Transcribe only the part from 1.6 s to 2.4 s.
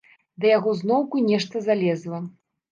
залезла.